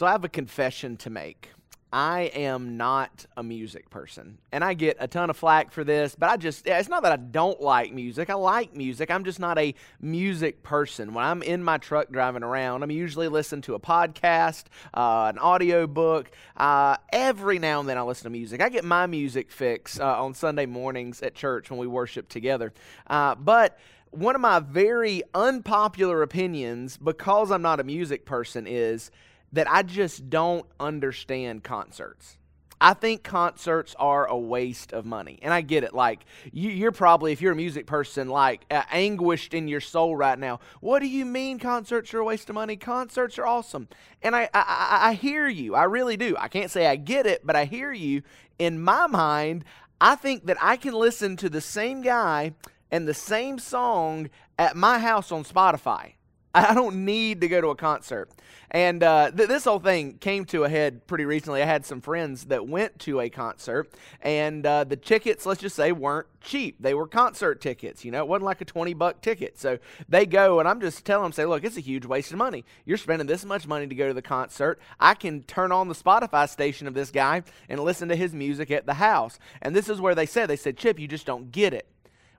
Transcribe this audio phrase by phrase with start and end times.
[0.00, 1.50] So I have a confession to make.
[1.92, 4.38] I am not a music person.
[4.50, 7.12] And I get a ton of flack for this, but I just, it's not that
[7.12, 8.30] I don't like music.
[8.30, 9.10] I like music.
[9.10, 11.12] I'm just not a music person.
[11.12, 15.38] When I'm in my truck driving around, I'm usually listening to a podcast, uh, an
[15.38, 16.30] audio book.
[16.56, 18.62] Uh, every now and then I listen to music.
[18.62, 22.72] I get my music fix uh, on Sunday mornings at church when we worship together.
[23.06, 23.78] Uh, but
[24.12, 29.10] one of my very unpopular opinions, because I'm not a music person, is
[29.52, 32.36] that I just don't understand concerts.
[32.82, 35.38] I think concerts are a waste of money.
[35.42, 35.92] And I get it.
[35.92, 40.16] Like, you, are probably, if you're a music person, like uh, anguished in your soul
[40.16, 40.60] right now.
[40.80, 42.76] What do you mean concerts are a waste of money?
[42.76, 43.88] Concerts are awesome.
[44.22, 45.74] And I, I, I hear you.
[45.74, 46.36] I really do.
[46.38, 48.22] I can't say I get it, but I hear you.
[48.58, 49.66] In my mind,
[50.00, 52.54] I think that I can listen to the same guy
[52.90, 56.14] and the same song at my house on Spotify.
[56.54, 58.28] I don't need to go to a concert.
[58.72, 61.62] And uh, th- this whole thing came to a head pretty recently.
[61.62, 65.76] I had some friends that went to a concert, and uh, the tickets, let's just
[65.76, 66.76] say, weren't cheap.
[66.80, 68.04] They were concert tickets.
[68.04, 69.58] You know, it wasn't like a 20 buck ticket.
[69.58, 72.38] So they go, and I'm just telling them, say, look, it's a huge waste of
[72.38, 72.64] money.
[72.84, 74.80] You're spending this much money to go to the concert.
[74.98, 78.70] I can turn on the Spotify station of this guy and listen to his music
[78.70, 79.38] at the house.
[79.62, 81.86] And this is where they said, they said, Chip, you just don't get it.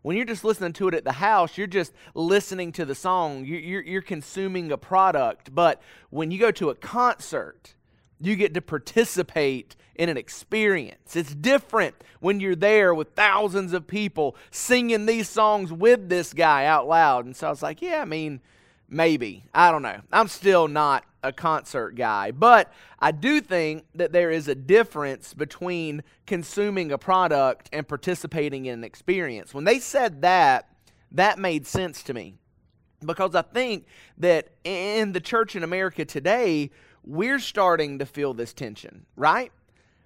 [0.01, 3.45] When you're just listening to it at the house, you're just listening to the song,
[3.45, 5.53] you're, you're, consuming a product.
[5.53, 7.75] But when you go to a concert,
[8.19, 11.15] you get to participate in an experience.
[11.15, 16.65] It's different when you're there with thousands of people singing these songs with this guy
[16.65, 17.25] out loud.
[17.25, 18.41] And so I was like, yeah, I mean,
[18.89, 19.43] maybe.
[19.53, 20.01] I don't know.
[20.11, 25.33] I'm still not a concert guy, but I do think that there is a difference
[25.33, 29.53] between consuming a product and participating in an experience.
[29.53, 30.67] When they said that,
[31.11, 32.35] that made sense to me
[33.05, 33.85] because I think
[34.17, 36.71] that in the church in America today,
[37.03, 39.51] we're starting to feel this tension, right?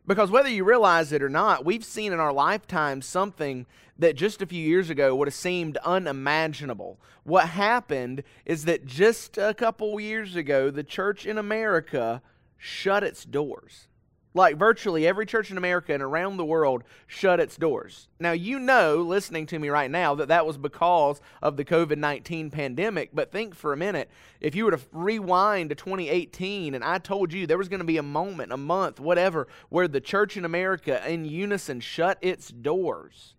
[0.07, 3.65] Because whether you realize it or not, we've seen in our lifetime something
[3.97, 6.99] that just a few years ago would have seemed unimaginable.
[7.23, 12.21] What happened is that just a couple years ago, the church in America
[12.57, 13.87] shut its doors.
[14.35, 18.09] Like virtually every church in America and around the world shut its doors.
[18.19, 21.97] Now, you know, listening to me right now, that that was because of the COVID
[21.97, 23.11] 19 pandemic.
[23.13, 27.31] But think for a minute if you were to rewind to 2018 and I told
[27.31, 30.43] you there was going to be a moment, a month, whatever, where the church in
[30.43, 33.35] America in unison shut its doors,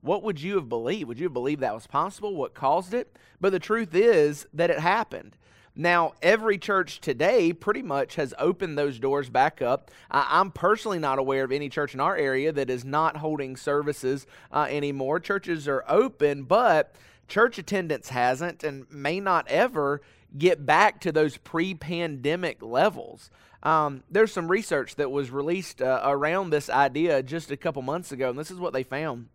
[0.00, 1.06] what would you have believed?
[1.06, 2.34] Would you have believed that was possible?
[2.34, 3.16] What caused it?
[3.40, 5.36] But the truth is that it happened.
[5.78, 9.90] Now, every church today pretty much has opened those doors back up.
[10.10, 13.56] I, am personally not aware of any church in our area that is not holding
[13.56, 15.20] services uh, anymore.
[15.20, 16.96] Churches are open, but
[17.28, 20.00] church attendance hasn't and may not ever
[20.38, 23.30] get back to those pre pandemic levels.
[23.62, 28.12] Um, there's some research that was released uh, around this idea just a couple months
[28.12, 29.28] ago, and this is what they found.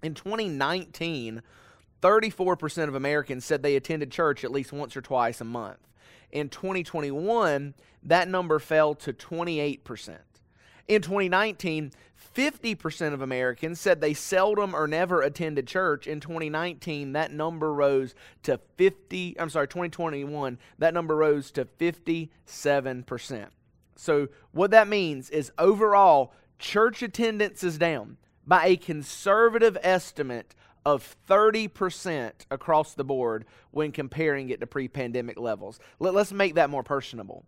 [0.00, 1.42] In 2019,
[2.02, 5.78] 34% of Americans said they attended church at least once or twice a month.
[6.30, 10.18] In 2021, that number fell to 28%.
[10.88, 11.92] In 2019,
[12.34, 16.06] 50% of Americans said they seldom or never attended church.
[16.06, 23.46] In 2019, that number rose to 50, I'm sorry, 2021, that number rose to 57%.
[23.94, 30.54] So, what that means is overall, church attendance is down by a conservative estimate
[30.84, 35.78] of 30% across the board when comparing it to pre pandemic levels.
[35.98, 37.44] Let, us make that more personable.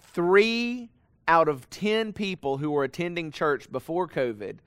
[0.00, 0.90] Three
[1.26, 4.58] out of 10 people who were attending church before COVID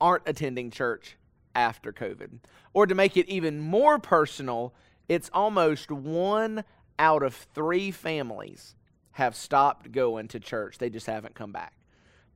[0.00, 1.16] aren't attending church
[1.54, 2.38] after COVID.
[2.72, 4.74] Or to make it even more personal,
[5.08, 6.64] it's almost one
[6.98, 8.76] out of three families
[9.12, 10.78] have stopped going to church.
[10.78, 11.74] They just haven't come back.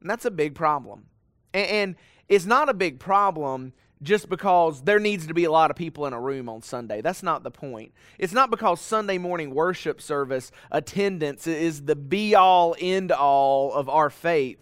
[0.00, 1.06] And that's a big problem.
[1.52, 1.96] And, and
[2.28, 3.72] it's not a big problem
[4.04, 7.00] just because there needs to be a lot of people in a room on Sunday.
[7.00, 7.92] That's not the point.
[8.18, 13.88] It's not because Sunday morning worship service attendance is the be all, end all of
[13.88, 14.58] our faith.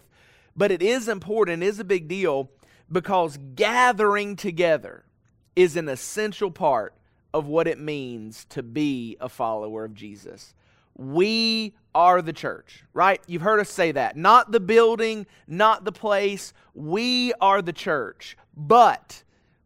[0.55, 2.49] But it is important, it is a big deal
[2.91, 5.03] because gathering together
[5.55, 6.93] is an essential part
[7.33, 10.53] of what it means to be a follower of Jesus.
[10.95, 13.21] We are the church, right?
[13.27, 14.15] You've heard us say that.
[14.15, 16.53] Not the building, not the place.
[16.73, 18.37] We are the church.
[18.55, 19.22] But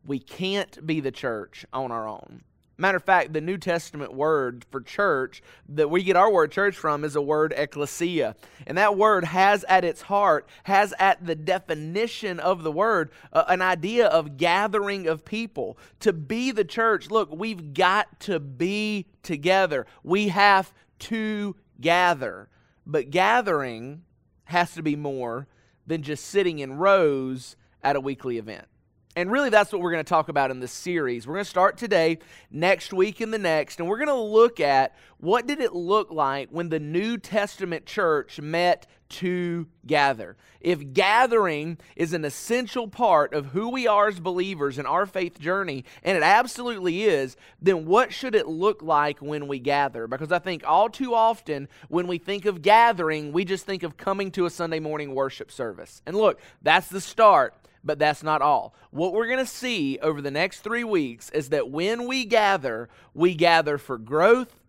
[0.07, 2.41] we can't be the church on our own.
[2.79, 6.75] Matter of fact, the New Testament word for church that we get our word church
[6.77, 8.35] from is a word ecclesia.
[8.67, 13.45] And that word has at its heart, has at the definition of the word, uh,
[13.47, 15.77] an idea of gathering of people.
[16.01, 19.87] To be the church, look, we've got to be together.
[20.03, 22.47] We have to gather.
[22.85, 24.03] but gathering
[24.45, 25.47] has to be more
[25.85, 28.67] than just sitting in rows at a weekly event.
[29.17, 31.25] And really, that's what we're going to talk about in this series.
[31.25, 32.19] We're going to start today,
[32.51, 36.11] next week, and the next, and we're going to look at what did it look
[36.11, 40.37] like when the New Testament church met to gather.
[40.61, 45.39] If gathering is an essential part of who we are as believers in our faith
[45.39, 50.05] journey, and it absolutely is, then what should it look like when we gather?
[50.05, 53.97] Because I think all too often when we think of gathering, we just think of
[53.97, 56.03] coming to a Sunday morning worship service.
[56.05, 57.55] And look, that's the start
[57.87, 58.75] but that's not all.
[58.91, 62.89] What we're going to see over the next three weeks is that when we gather,
[63.13, 64.59] we gather for growth,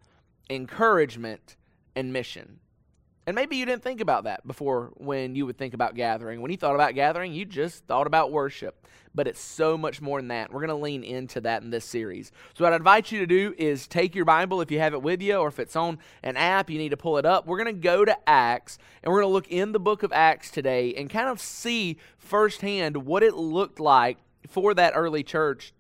[0.49, 1.57] encouragement,
[1.95, 2.61] and mission.
[3.29, 6.41] And maybe you didn't think about that before when you would think about gathering.
[6.41, 8.87] When you thought about gathering, you just thought about worship.
[9.15, 10.51] But it's so much more than that.
[10.51, 12.33] We're going to lean into that in this series.
[12.55, 15.03] So, what I invite you to do is take your Bible if you have it
[15.03, 17.47] with you, or if it's on an app, you need to pull it up.
[17.47, 20.11] We're going to go to Acts, and we're going to look in the book of
[20.11, 24.17] Acts today and kind of see firsthand what it looked like
[24.49, 25.75] for that early church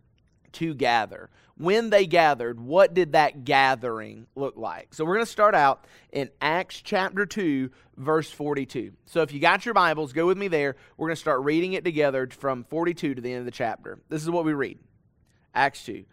[0.52, 4.94] to gather when they gathered, what did that gathering look like?
[4.94, 8.92] So we're going to start out in Acts chapter 2, verse 42.
[9.06, 10.76] So if you got your Bibles, go with me there.
[10.96, 13.98] We're going to start reading it together from 42 to the end of the chapter.
[14.08, 14.78] This is what we read
[15.52, 16.04] Acts 2.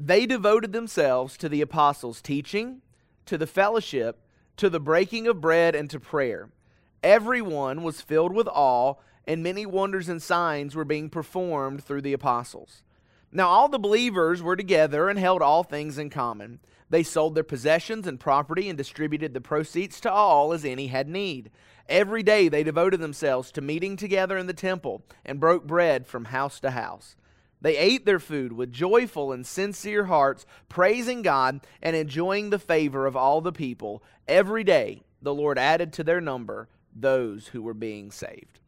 [0.00, 2.82] They devoted themselves to the apostles' teaching,
[3.26, 4.20] to the fellowship,
[4.56, 6.50] to the breaking of bread, and to prayer.
[7.04, 8.94] Everyone was filled with awe,
[9.28, 12.82] and many wonders and signs were being performed through the apostles.
[13.32, 16.58] Now, all the believers were together and held all things in common.
[16.88, 21.08] They sold their possessions and property and distributed the proceeds to all as any had
[21.08, 21.50] need.
[21.88, 26.26] Every day they devoted themselves to meeting together in the temple and broke bread from
[26.26, 27.14] house to house.
[27.60, 33.06] They ate their food with joyful and sincere hearts, praising God and enjoying the favor
[33.06, 34.02] of all the people.
[34.26, 38.59] Every day the Lord added to their number those who were being saved.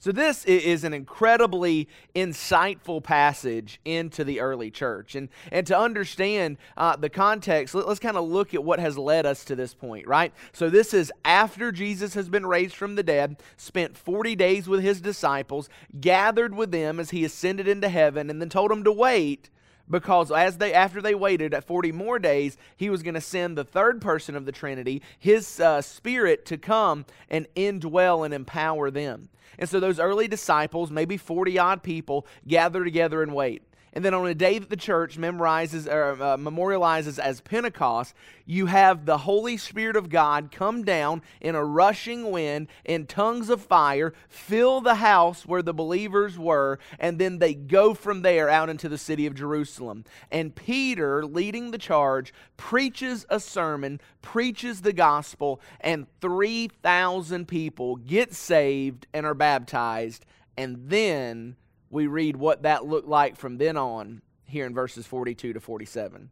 [0.00, 5.16] So, this is an incredibly insightful passage into the early church.
[5.16, 8.96] And, and to understand uh, the context, let, us kind of look at what has
[8.96, 10.32] led us to this point, right?
[10.52, 14.82] So, this is after Jesus has been raised from the dead, spent 40 days with
[14.82, 15.68] his disciples,
[16.00, 19.50] gathered with them as he ascended into heaven, and then told them to wait
[19.90, 23.56] because as they after they waited at 40 more days he was going to send
[23.56, 28.90] the third person of the trinity his uh, spirit to come and indwell and empower
[28.90, 29.28] them.
[29.58, 33.62] And so those early disciples maybe 40 odd people gather together and wait
[33.92, 38.14] and then on a day that the church memorizes or uh, memorializes as Pentecost,
[38.44, 43.48] you have the Holy Spirit of God come down in a rushing wind in tongues
[43.50, 48.48] of fire, fill the house where the believers were, and then they go from there
[48.48, 50.04] out into the city of Jerusalem.
[50.30, 58.34] And Peter, leading the charge, preaches a sermon, preaches the gospel, and 3,000 people get
[58.34, 60.24] saved and are baptized.
[60.56, 61.56] And then
[61.90, 66.30] we read what that looked like from then on here in verses 42 to 47.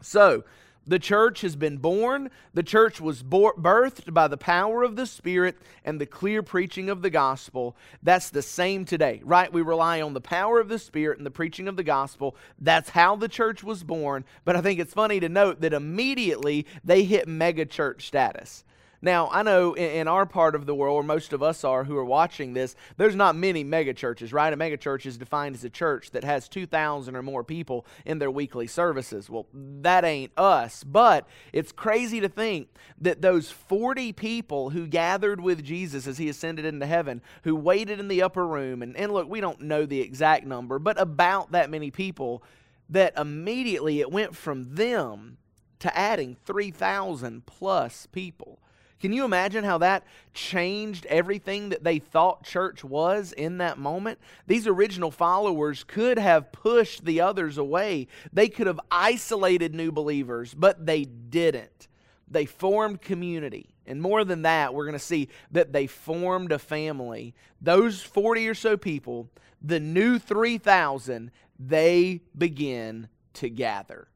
[0.00, 0.44] So,
[0.86, 2.30] the church has been born.
[2.52, 7.00] The church was birthed by the power of the Spirit and the clear preaching of
[7.00, 7.74] the gospel.
[8.02, 9.50] That's the same today, right?
[9.52, 12.36] We rely on the power of the Spirit and the preaching of the gospel.
[12.58, 14.24] That's how the church was born.
[14.44, 18.64] But I think it's funny to note that immediately they hit mega church status.
[19.04, 21.94] Now, I know in, our part of the world, where most of us are who
[21.98, 24.50] are watching this, there's not many megachurches, right?
[24.50, 28.30] A megachurch is defined as a church that has 2,000 or more people in their
[28.30, 29.28] weekly services.
[29.28, 30.84] Well, that ain't us.
[30.84, 32.68] But it's crazy to think
[32.98, 38.00] that those 40 people who gathered with Jesus as he ascended into heaven, who waited
[38.00, 41.52] in the upper room, and, and look, we don't know the exact number, but about
[41.52, 42.42] that many people,
[42.88, 45.36] that immediately it went from them
[45.80, 48.60] to adding 3,000 plus people.
[49.04, 54.18] Can you imagine how that changed everything that they thought church was in that moment?
[54.46, 58.08] These original followers could have pushed the others away.
[58.32, 61.86] They could have isolated new believers, but they didn't.
[62.28, 63.74] They formed community.
[63.84, 67.34] And more than that, we're going to see that they formed a family.
[67.60, 69.28] Those 40 or so people,
[69.60, 74.08] the new 3,000, they begin to gather.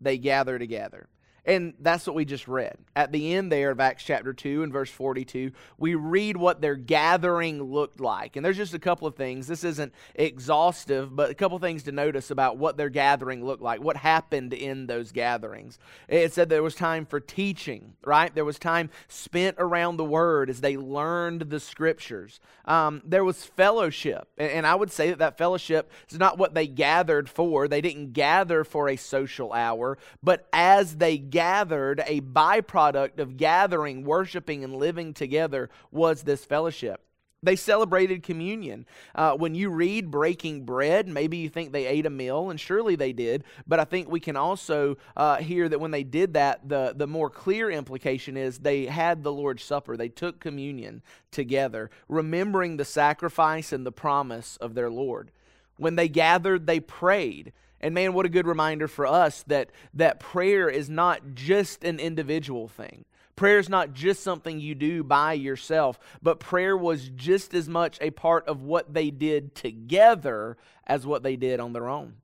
[0.00, 1.06] They gather together.
[1.44, 2.76] And that's what we just read.
[2.94, 6.76] At the end there of Acts chapter 2 and verse 42, we read what their
[6.76, 8.36] gathering looked like.
[8.36, 9.48] And there's just a couple of things.
[9.48, 13.62] This isn't exhaustive, but a couple of things to notice about what their gathering looked
[13.62, 15.80] like, what happened in those gatherings.
[16.06, 18.32] It said there was time for teaching, right?
[18.32, 22.38] There was time spent around the word as they learned the scriptures.
[22.66, 24.28] Um, there was fellowship.
[24.38, 27.66] And I would say that that fellowship is not what they gathered for.
[27.66, 34.04] They didn't gather for a social hour, but as they gathered, a byproduct of gathering,
[34.04, 37.00] worshiping, and living together was this fellowship.
[37.44, 38.86] They celebrated communion.
[39.16, 42.94] Uh, when you read breaking bread, maybe you think they ate a meal, and surely
[42.94, 43.42] they did.
[43.66, 47.08] But I think we can also uh, hear that when they did that, the, the
[47.08, 49.96] more clear implication is they had the Lord's Supper.
[49.96, 55.32] They took communion together, remembering the sacrifice and the promise of their Lord.
[55.78, 57.52] When they gathered, they prayed.
[57.82, 61.98] And man, what a good reminder for us that, that prayer is not just an
[61.98, 63.04] individual thing.
[63.34, 67.98] Prayer is not just something you do by yourself, but prayer was just as much
[68.00, 72.14] a part of what they did together as what they did on their own.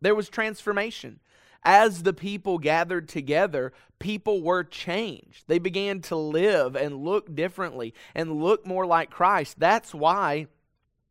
[0.00, 1.20] There was transformation.
[1.62, 5.44] As the people gathered together, people were changed.
[5.46, 9.58] They began to live and look differently and look more like Christ.
[9.58, 10.46] That's why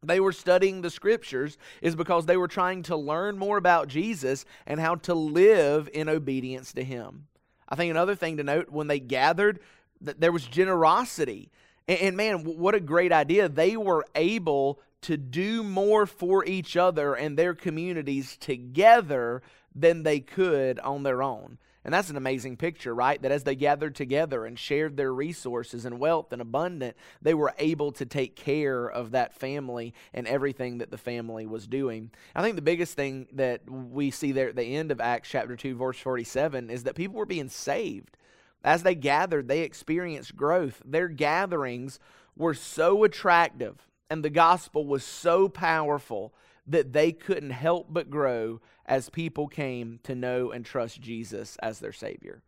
[0.08, 4.46] they were studying the scriptures is because they were trying to learn more about Jesus
[4.66, 7.28] and how to live in obedience to him.
[7.68, 9.60] I think another thing to note when they gathered,
[10.02, 11.50] that there was generosity.
[11.88, 13.50] And, and man, what a great idea.
[13.50, 19.42] They were able to do more for each other and their communities together
[19.74, 21.58] than they could on their own.
[21.86, 23.22] And that's an amazing picture, right?
[23.22, 27.54] That as they gathered together and shared their resources and wealth and abundant, they were
[27.60, 32.10] able to take care of that family and everything that the family was doing.
[32.36, 35.56] I think the biggest thing that we see there at the end of Acts chapter
[35.56, 38.18] 2, verse 47, is that people were being saved.
[38.64, 40.82] As they gathered, they experienced growth.
[40.84, 42.00] Their gatherings
[42.36, 46.34] were so attractive and the gospel was so powerful
[46.68, 51.80] that they couldn't help but grow as people came to know and trust Jesus as
[51.80, 52.42] their Savior.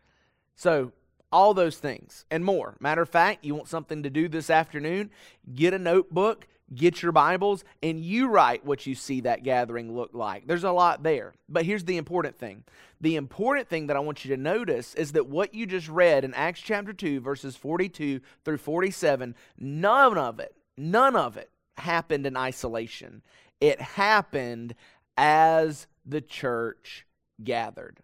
[0.55, 0.91] So,
[1.31, 2.75] all those things and more.
[2.79, 5.11] Matter of fact, you want something to do this afternoon?
[5.53, 10.11] Get a notebook, get your Bibles, and you write what you see that gathering look
[10.13, 10.47] like.
[10.47, 11.33] There's a lot there.
[11.49, 12.63] But here's the important thing
[12.99, 16.23] the important thing that I want you to notice is that what you just read
[16.23, 22.25] in Acts chapter 2, verses 42 through 47, none of it, none of it happened
[22.25, 23.21] in isolation.
[23.61, 24.75] It happened
[25.15, 27.05] as the church
[27.43, 27.99] gathered.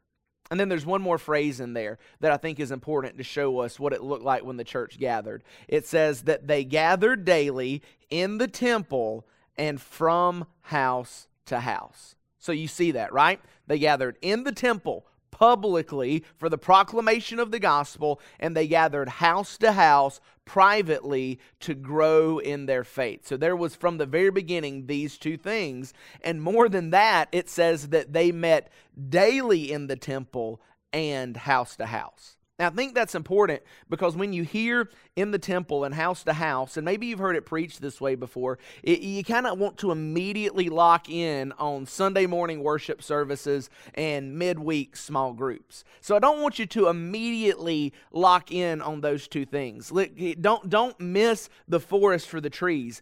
[0.51, 3.59] And then there's one more phrase in there that I think is important to show
[3.59, 5.43] us what it looked like when the church gathered.
[5.67, 12.15] It says that they gathered daily in the temple and from house to house.
[12.37, 13.39] So you see that, right?
[13.67, 19.09] They gathered in the temple publicly for the proclamation of the gospel, and they gathered
[19.09, 23.25] house to house privately to grow in their faith.
[23.25, 25.93] So there was from the very beginning these two things.
[26.21, 28.71] And more than that, it says that they met
[29.09, 30.61] daily in the temple
[30.91, 32.37] and house to house.
[32.59, 36.33] Now, I think that's important because when you hear in the temple and house to
[36.33, 39.77] house, and maybe you've heard it preached this way before, it, you kind of want
[39.79, 45.83] to immediately lock in on Sunday morning worship services and midweek small groups.
[45.99, 49.91] So I don't want you to immediately lock in on those two things.
[49.97, 53.01] Eh, don't, don't miss the forest for the trees.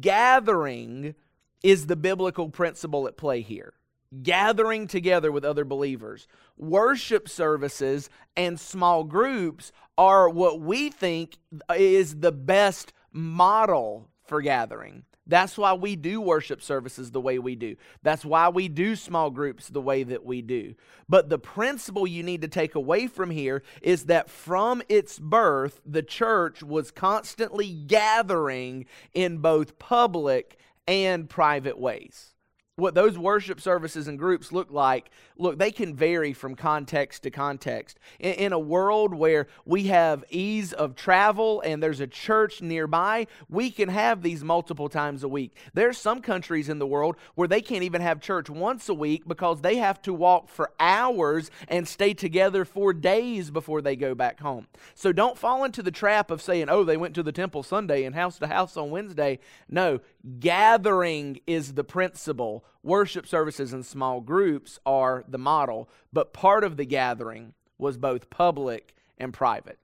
[0.00, 1.14] Gathering
[1.62, 3.74] is the biblical principle at play here
[4.22, 6.28] gathering together with other believers.
[6.56, 11.38] Worship services and small groups are what we think
[11.76, 15.04] is the best model for gathering.
[15.28, 17.76] That's why we do worship services the way we do.
[18.02, 20.74] That's why we do small groups the way that we do.
[21.08, 25.80] But the principle you need to take away from here is that from its birth,
[25.84, 32.35] the church was constantly gathering in both public and private ways
[32.76, 37.30] what those worship services and groups look like, look, they can vary from context to
[37.30, 37.98] context.
[38.20, 43.28] In, in, a world where we have ease of travel and there's a church nearby,
[43.48, 45.56] we can have these multiple times a week.
[45.72, 49.26] There's some countries in the world where they can't even have church once a week
[49.26, 54.14] because they have to walk for hours and stay together for days before they go
[54.14, 54.66] back home.
[54.94, 58.04] So don't fall into the trap of saying, oh, they went to the temple Sunday
[58.04, 59.38] and house to house on Wednesday.
[59.66, 60.00] No,
[60.40, 66.76] gathering is the principle worship services and small groups are the model, but part of
[66.76, 69.78] the gathering was both public and private.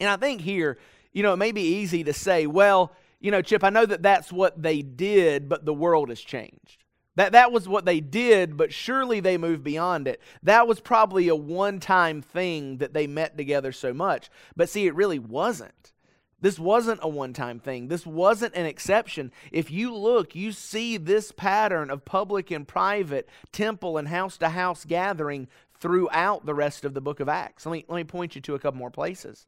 [0.00, 0.78] And I think here,
[1.12, 4.02] you know, it may be easy to say, well, you know, Chip, I know that
[4.02, 6.84] that's what they did, but the world has changed.
[7.16, 10.20] That, that was what they did, but surely they moved beyond it.
[10.44, 14.30] That was probably a one time thing that they met together so much.
[14.54, 15.92] But see, it really wasn't.
[16.40, 17.88] This wasn't a one time thing.
[17.88, 19.32] This wasn't an exception.
[19.50, 24.50] If you look, you see this pattern of public and private, temple and house to
[24.50, 25.48] house gathering
[25.80, 27.66] throughout the rest of the book of Acts.
[27.66, 29.46] Let me, let me point you to a couple more places.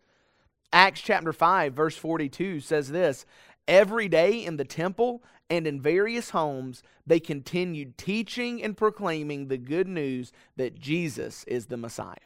[0.72, 3.24] Acts chapter 5, verse 42 says this
[3.68, 9.58] Every day in the temple and in various homes, they continued teaching and proclaiming the
[9.58, 12.16] good news that Jesus is the Messiah.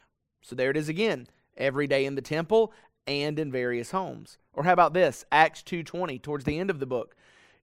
[0.43, 1.27] So there it is again.
[1.57, 2.73] Every day in the temple
[3.07, 4.39] and in various homes.
[4.53, 5.25] Or how about this?
[5.31, 7.17] Acts 2:20 towards the end of the book.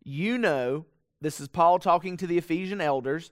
[0.03, 0.85] You know,
[1.21, 3.31] this is Paul talking to the Ephesian elders,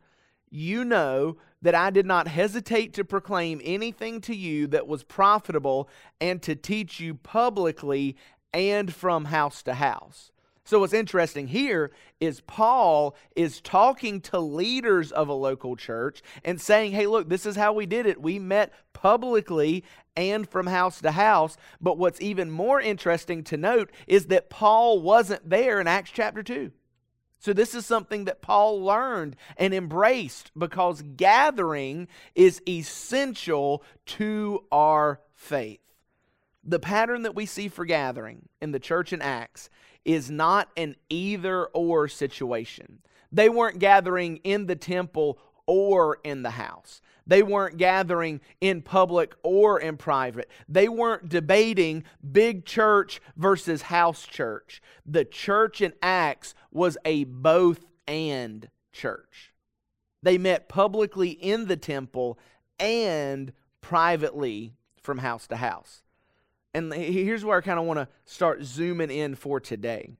[0.52, 5.90] you know that I did not hesitate to proclaim anything to you that was profitable
[6.20, 8.16] and to teach you publicly
[8.54, 10.32] and from house to house.
[10.70, 16.62] So, what's interesting here is Paul is talking to leaders of a local church and
[16.62, 18.22] saying, hey, look, this is how we did it.
[18.22, 19.84] We met publicly
[20.16, 21.58] and from house to house.
[21.82, 26.44] But what's even more interesting to note is that Paul wasn't there in Acts chapter
[26.44, 26.72] 2.
[27.40, 35.20] So, this is something that Paul learned and embraced because gathering is essential to our
[35.34, 35.80] faith.
[36.64, 39.72] The pattern that we see for gathering in the church in Acts
[40.10, 42.98] is not an either or situation.
[43.32, 45.38] They weren't gathering in the temple
[45.68, 47.00] or in the house.
[47.28, 50.50] They weren't gathering in public or in private.
[50.68, 54.82] They weren't debating big church versus house church.
[55.06, 59.54] The church in Acts was a both and church.
[60.24, 62.40] They met publicly in the temple
[62.80, 64.74] and privately
[65.04, 66.02] from house to house.
[66.74, 70.12] And here's where I kind of want to start zooming in for today.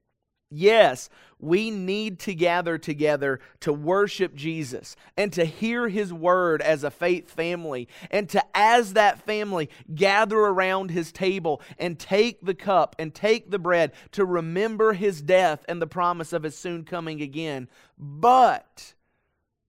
[0.52, 6.82] Yes, we need to gather together to worship Jesus and to hear his word as
[6.82, 12.54] a faith family and to, as that family, gather around his table and take the
[12.54, 16.82] cup and take the bread to remember his death and the promise of his soon
[16.82, 17.68] coming again.
[17.96, 18.94] But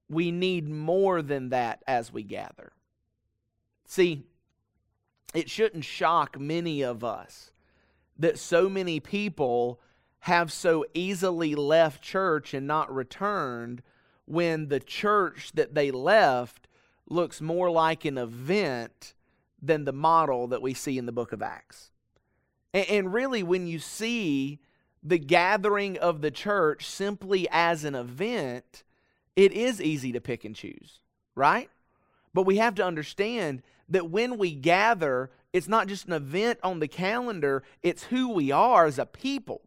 [0.10, 2.72] we need more than that as we gather.
[3.86, 4.26] See,
[5.34, 7.52] it shouldn't shock many of us
[8.18, 9.80] that so many people
[10.20, 13.82] have so easily left church and not returned
[14.26, 16.68] when the church that they left
[17.10, 19.14] looks more like an event
[19.62, 21.92] than the model that we see in the book of Acts.
[22.74, 24.60] And, and really, when you see
[25.04, 28.84] the gathering of the church simply as an event,
[29.36, 31.00] it is easy to pick and choose,
[31.36, 31.70] right?
[32.34, 36.80] But we have to understand that when we gather, it's not just an event on
[36.80, 39.62] the calendar, it's who we are as a people.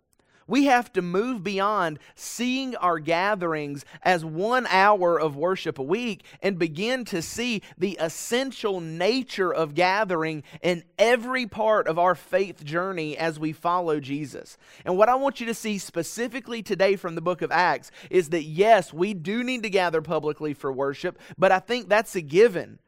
[0.46, 6.24] We have to move beyond seeing our gatherings as one hour of worship a week
[6.42, 12.62] and begin to see the essential nature of gathering in every part of our faith
[12.62, 14.58] journey as we follow Jesus.
[14.84, 18.28] And what I want you to see specifically today from the book of Acts is
[18.30, 22.20] that yes, we do need to gather publicly for worship, but I think that's a
[22.20, 22.80] given.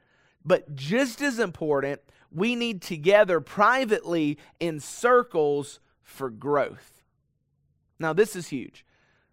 [0.46, 2.00] But just as important,
[2.32, 7.02] we need to gather privately in circles for growth.
[7.98, 8.84] Now, this is huge.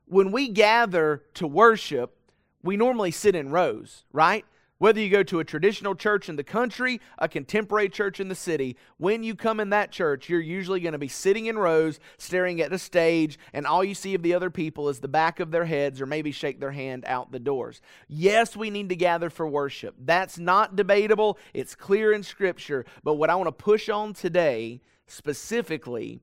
[0.05, 2.17] When we gather to worship,
[2.63, 4.45] we normally sit in rows, right?
[4.83, 8.35] Whether you go to a traditional church in the country, a contemporary church in the
[8.35, 12.01] city, when you come in that church, you're usually going to be sitting in rows,
[12.17, 15.39] staring at the stage, and all you see of the other people is the back
[15.39, 17.79] of their heads or maybe shake their hand out the doors.
[18.09, 19.95] Yes, we need to gather for worship.
[19.97, 22.83] That's not debatable, it's clear in Scripture.
[23.05, 26.19] But what I want to push on today specifically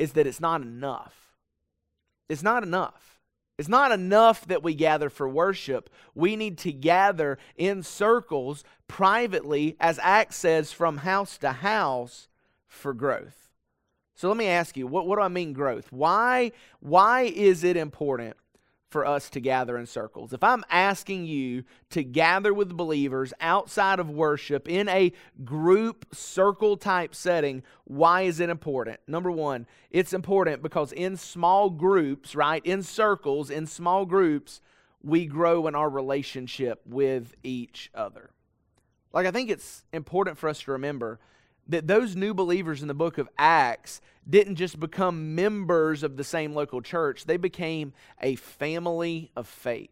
[0.00, 1.36] is that it's not enough.
[2.28, 3.11] It's not enough.
[3.62, 5.88] It's not enough that we gather for worship.
[6.16, 12.26] We need to gather in circles privately, as Acts says, from house to house
[12.66, 13.50] for growth.
[14.16, 15.92] So let me ask you, what, what do I mean growth?
[15.92, 18.36] Why, why is it important
[18.92, 20.32] for us to gather in circles.
[20.32, 25.12] If I'm asking you to gather with believers outside of worship in a
[25.44, 29.00] group circle type setting, why is it important?
[29.08, 34.60] Number one, it's important because in small groups, right, in circles, in small groups,
[35.02, 38.30] we grow in our relationship with each other.
[39.12, 41.18] Like, I think it's important for us to remember
[41.68, 46.24] that those new believers in the book of Acts didn't just become members of the
[46.24, 49.90] same local church, they became a family of faith.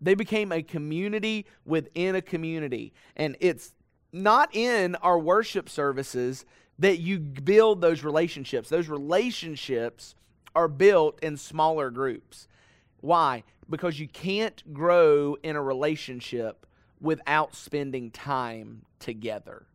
[0.00, 2.92] They became a community within a community.
[3.16, 3.72] And it's
[4.12, 6.44] not in our worship services
[6.78, 8.68] that you build those relationships.
[8.68, 10.16] Those relationships
[10.56, 12.48] are built in smaller groups.
[13.00, 13.44] Why?
[13.70, 16.66] Because you can't grow in a relationship
[17.00, 19.66] without spending time together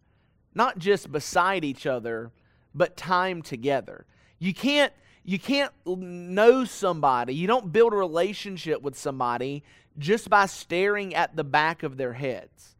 [0.57, 2.31] not just beside each other,
[2.73, 4.05] but time together.
[4.39, 4.91] You can't
[5.23, 7.35] you can't know somebody.
[7.35, 9.63] You don't build a relationship with somebody
[9.97, 12.75] just by staring at the back of their heads.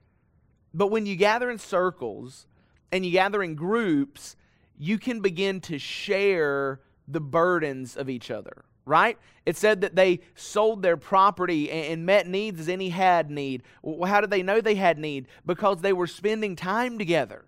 [0.74, 2.48] But when you gather in circles
[2.92, 4.38] and you gather in groups,
[4.78, 9.18] you can begin to share the burdens of each other, right?
[9.46, 13.64] It said that they sold their property and met needs as any had need.
[13.82, 15.28] Well, how did they know they had need?
[15.46, 17.46] Because they were spending time together.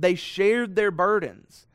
[0.00, 1.66] They shared their burdens.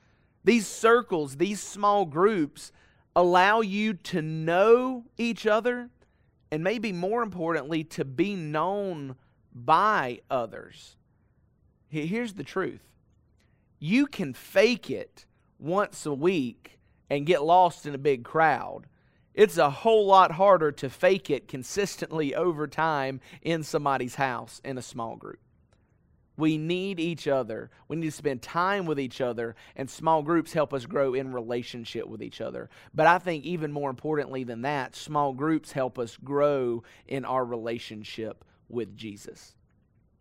[0.43, 2.71] These circles, these small groups,
[3.15, 5.89] allow you to know each other
[6.51, 9.15] and maybe more importantly, to be known
[9.53, 10.95] by others.
[11.89, 12.81] Here's the truth
[13.79, 15.25] you can fake it
[15.59, 18.88] once a week and get lost in a big crowd.
[19.33, 24.77] It's a whole lot harder to fake it consistently over time in somebody's house in
[24.77, 25.39] a small group.
[26.38, 27.69] We need each other.
[27.88, 31.34] We need to spend time with each other, and small groups help us grow in
[31.34, 32.69] relationship with each other.
[32.93, 37.45] But I think even more importantly than that, small groups help us grow in our
[37.45, 39.56] relationship with Jesus.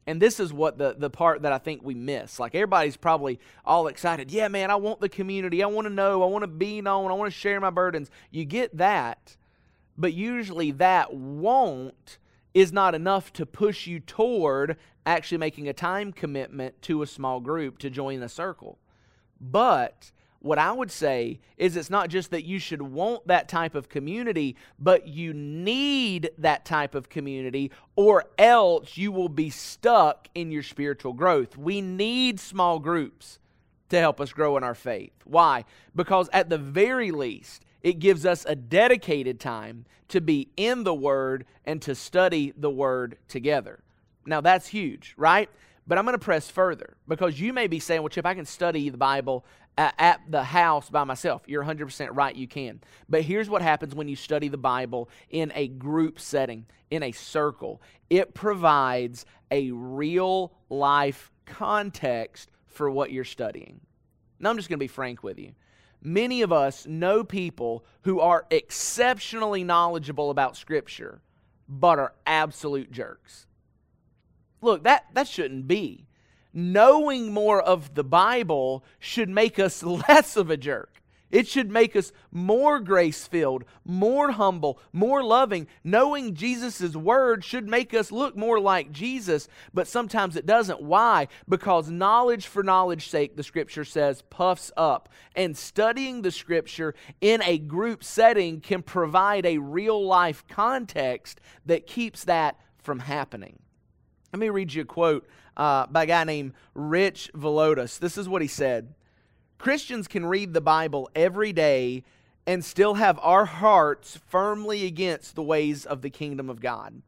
[0.06, 2.38] And this is what the, the part that I think we miss.
[2.38, 4.30] Like everybody's probably all excited.
[4.30, 5.62] Yeah, man, I want the community.
[5.62, 6.22] I want to know.
[6.22, 7.10] I want to be known.
[7.10, 8.10] I want to share my burdens.
[8.30, 9.36] You get that,
[9.96, 12.18] but usually that won't
[12.54, 17.40] is not enough to push you toward actually making a time commitment to a small
[17.40, 18.78] group to join a circle.
[19.40, 23.74] But what I would say is it's not just that you should want that type
[23.74, 30.28] of community, but you need that type of community, or else you will be stuck
[30.34, 31.56] in your spiritual growth.
[31.56, 33.38] We need small groups
[33.88, 35.12] to help us grow in our faith.
[35.24, 35.64] Why?
[35.96, 40.94] Because at the very least, it gives us a dedicated time to be in the
[40.94, 43.84] Word and to study the Word together.
[44.26, 45.50] Now, that's huge, right?
[45.86, 48.46] But I'm going to press further because you may be saying, well, Chip, I can
[48.46, 49.44] study the Bible
[49.76, 51.42] at, the house by myself.
[51.46, 52.80] You're 100% right, you can.
[53.08, 57.12] But here's what happens when you study the Bible in a group setting, in a
[57.12, 63.80] circle it provides a real life context for what you're studying.
[64.38, 65.52] Now, I'm just going to be frank with you.
[66.04, 71.22] Many of us know people who are exceptionally knowledgeable about Scripture,
[71.66, 73.46] but are absolute jerks.
[74.60, 76.06] Look, that, that shouldn't be.
[76.52, 81.02] Knowing more of the Bible should make us less of a jerk.
[81.34, 85.66] It should make us more grace filled, more humble, more loving.
[85.82, 90.80] Knowing Jesus' word should make us look more like Jesus, but sometimes it doesn't.
[90.80, 91.26] Why?
[91.48, 95.08] Because knowledge for knowledge's sake, the scripture says, puffs up.
[95.34, 101.88] And studying the scripture in a group setting can provide a real life context that
[101.88, 103.58] keeps that from happening.
[104.32, 107.98] Let me read you a quote uh, by a guy named Rich Villodas.
[107.98, 108.94] This is what he said
[109.58, 112.04] Christians can read the Bible every day
[112.46, 117.02] and still have our hearts firmly against the ways of the kingdom of God.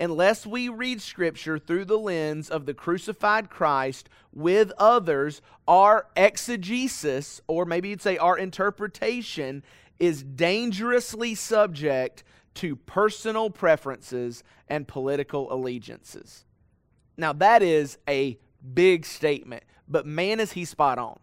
[0.00, 7.40] Unless we read Scripture through the lens of the crucified Christ with others, our exegesis,
[7.48, 9.64] or maybe you'd say our interpretation,
[9.98, 12.22] is dangerously subject
[12.54, 16.44] to personal preferences and political allegiances.
[17.16, 18.38] Now, that is a
[18.74, 21.18] big statement, but man, is he spot on.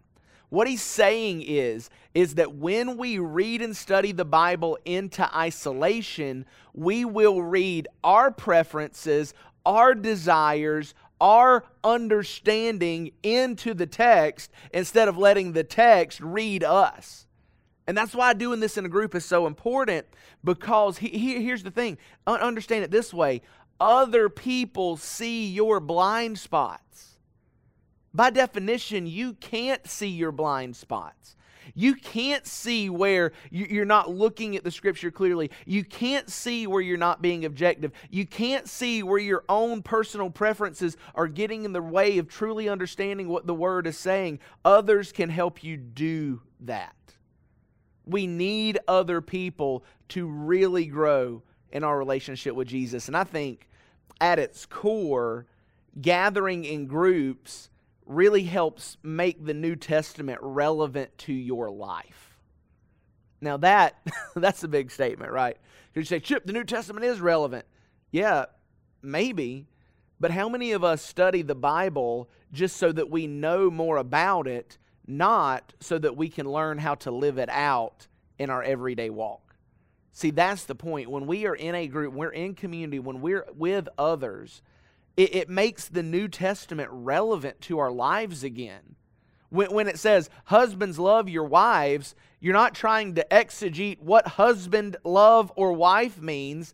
[0.49, 6.45] What he's saying is, is that when we read and study the Bible into isolation,
[6.73, 9.33] we will read our preferences,
[9.65, 17.25] our desires, our understanding into the text instead of letting the text read us.
[17.87, 20.07] And that's why doing this in a group is so important
[20.43, 23.41] because he, he, here's the thing understand it this way
[23.79, 27.14] other people see your blind spots.
[28.15, 31.35] By definition, you can't see your blind spots.
[31.73, 35.51] You can't see where you're not looking at the scripture clearly.
[35.65, 37.91] You can't see where you're not being objective.
[38.09, 42.69] You can't see where your own personal preferences are getting in the way of truly
[42.69, 44.39] understanding what the word is saying.
[44.63, 46.95] Others can help you do that.
[48.05, 53.07] We need other people to really grow in our relationship with Jesus.
[53.07, 53.67] And I think
[54.21, 55.47] at its core,
[55.99, 57.69] gathering in groups
[58.05, 62.37] really helps make the New Testament relevant to your life.
[63.41, 63.95] Now that
[64.35, 65.57] that's a big statement, right?
[65.93, 67.65] You say, Chip, the New Testament is relevant.
[68.11, 68.45] Yeah,
[69.01, 69.67] maybe.
[70.19, 74.47] But how many of us study the Bible just so that we know more about
[74.47, 78.07] it, not so that we can learn how to live it out
[78.39, 79.55] in our everyday walk?
[80.11, 81.09] See, that's the point.
[81.09, 84.61] When we are in a group, we're in community, when we're with others,
[85.17, 88.95] it, it makes the New Testament relevant to our lives again.
[89.49, 94.97] When, when it says, husbands love your wives, you're not trying to exegete what husband
[95.03, 96.73] love or wife means.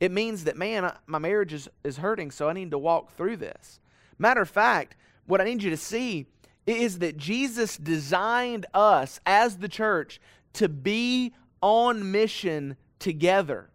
[0.00, 3.38] It means that, man, my marriage is, is hurting, so I need to walk through
[3.38, 3.80] this.
[4.18, 4.96] Matter of fact,
[5.26, 6.26] what I need you to see
[6.66, 10.20] is that Jesus designed us as the church
[10.54, 13.70] to be on mission together,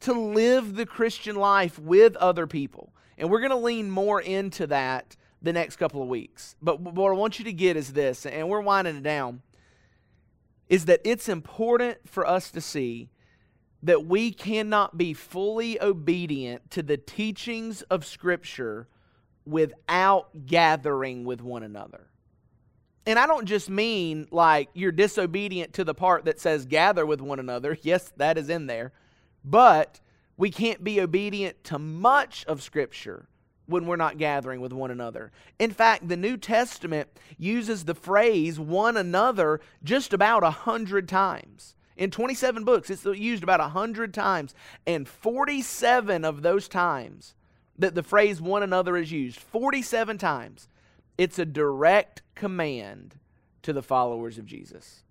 [0.00, 2.92] to live the Christian life with other people.
[3.18, 6.56] And we're going to lean more into that the next couple of weeks.
[6.62, 9.42] But what I want you to get is this, and we're winding it down,
[10.68, 13.10] is that it's important for us to see
[13.82, 18.88] that we cannot be fully obedient to the teachings of Scripture
[19.44, 22.06] without gathering with one another.
[23.04, 27.20] And I don't just mean like you're disobedient to the part that says gather with
[27.20, 27.76] one another.
[27.82, 28.92] Yes, that is in there.
[29.44, 30.00] But
[30.36, 33.28] we can't be obedient to much of Scripture
[33.66, 35.30] when we're not gathering with one another.
[35.58, 41.74] In fact, the New Testament uses the phrase one another just about a hundred times.
[41.96, 44.54] In 27 books, it's used about a hundred times.
[44.86, 47.34] And 47 of those times
[47.78, 50.68] that the phrase one another is used, 47 times,
[51.18, 53.16] it's a direct command
[53.62, 55.04] to the followers of Jesus.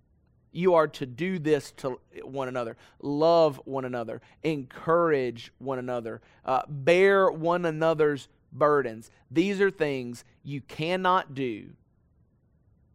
[0.51, 6.63] You are to do this to one another, love one another, encourage one another, uh,
[6.67, 9.11] bear one another's burdens.
[9.29, 11.69] These are things you cannot do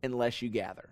[0.02, 0.90] unless you gather.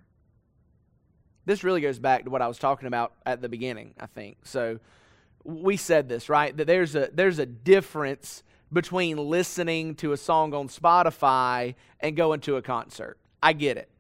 [1.46, 4.38] This really goes back to what I was talking about at the beginning, I think.
[4.44, 4.81] So
[5.44, 6.57] we said this, right?
[6.57, 12.40] That there's a there's a difference between listening to a song on Spotify and going
[12.40, 13.18] to a concert.
[13.42, 13.90] I get it.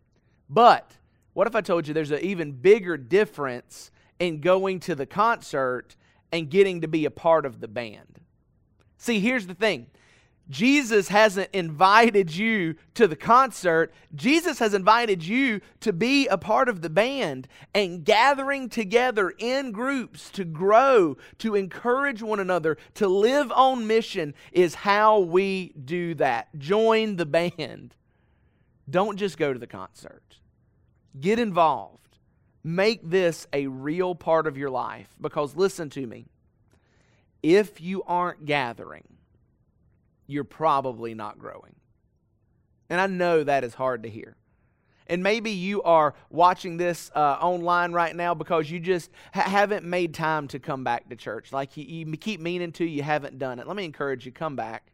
[0.48, 0.90] But
[1.34, 5.96] what if I told you there's an even bigger difference in going to the concert
[6.32, 8.20] and getting to be a part of the band?
[8.96, 9.88] See, here's the thing
[10.50, 13.92] Jesus hasn't invited you to the concert.
[14.14, 19.72] Jesus has invited you to be a part of the band and gathering together in
[19.72, 26.14] groups to grow, to encourage one another, to live on mission is how we do
[26.16, 26.48] that.
[26.58, 27.94] Join the band.
[28.88, 30.40] Don't just go to the concert,
[31.18, 32.18] get involved.
[32.62, 36.26] Make this a real part of your life because listen to me.
[37.42, 39.04] If you aren't gathering,
[40.26, 41.74] you're probably not growing.
[42.88, 44.36] And I know that is hard to hear.
[45.06, 49.84] And maybe you are watching this uh, online right now because you just ha- haven't
[49.84, 51.52] made time to come back to church.
[51.52, 53.66] Like you, you keep meaning to, you haven't done it.
[53.66, 54.93] Let me encourage you, come back.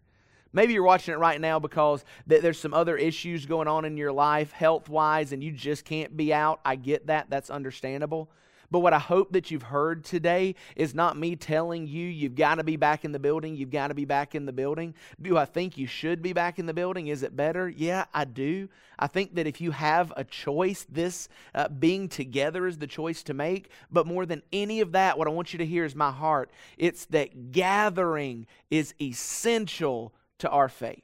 [0.52, 3.96] Maybe you're watching it right now because th- there's some other issues going on in
[3.96, 6.60] your life, health wise, and you just can't be out.
[6.64, 7.30] I get that.
[7.30, 8.30] That's understandable.
[8.70, 12.56] But what I hope that you've heard today is not me telling you you've got
[12.56, 14.94] to be back in the building, you've got to be back in the building.
[15.20, 17.08] Do I think you should be back in the building?
[17.08, 17.68] Is it better?
[17.68, 18.68] Yeah, I do.
[18.98, 23.22] I think that if you have a choice, this uh, being together is the choice
[23.24, 23.70] to make.
[23.90, 26.50] But more than any of that, what I want you to hear is my heart.
[26.78, 31.02] It's that gathering is essential to our faith.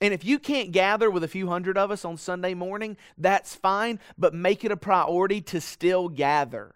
[0.00, 3.54] And if you can't gather with a few hundred of us on Sunday morning, that's
[3.54, 6.74] fine, but make it a priority to still gather.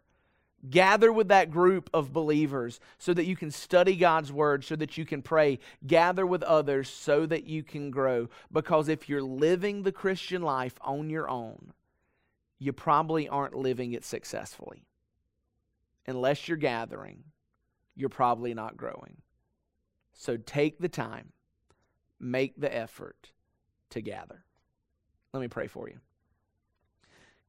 [0.69, 4.99] Gather with that group of believers so that you can study God's word, so that
[4.99, 5.59] you can pray.
[5.87, 8.29] Gather with others so that you can grow.
[8.51, 11.73] Because if you're living the Christian life on your own,
[12.59, 14.85] you probably aren't living it successfully.
[16.07, 17.23] Unless you're gathering,
[17.95, 19.19] you're probably not growing.
[20.13, 21.33] So take the time,
[22.21, 23.31] make the effort
[23.91, 24.45] to gather.
[25.33, 25.99] Let me pray for you.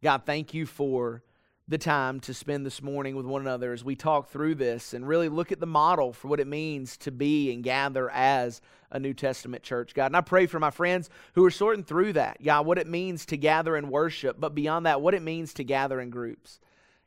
[0.02, 1.24] God, thank you for
[1.68, 5.08] the time to spend this morning with one another as we talk through this and
[5.08, 9.00] really look at the model for what it means to be and gather as a
[9.00, 10.08] New Testament church, God.
[10.08, 13.24] And I pray for my friends who are sorting through that, God, what it means
[13.28, 16.60] to gather and worship, but beyond that, what it means to gather in groups.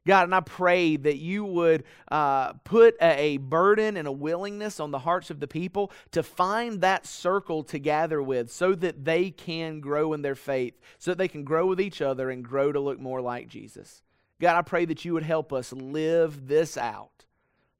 [0.04, 4.80] God, and I pray that you would uh, put a, a, burden and a willingness
[4.80, 9.04] on the hearts of the people to find that circle to gather with so that
[9.04, 12.44] they can grow in their faith, so that they can grow with each other and
[12.44, 14.02] grow to look more like Jesus.
[14.40, 17.24] God, I pray that you would help us live this out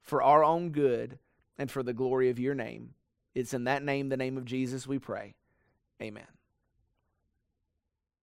[0.01, 1.19] for our own good
[1.57, 2.93] and for the glory of your name.
[3.35, 5.35] It's in that name, the name of Jesus, we pray.
[6.01, 6.23] Amen.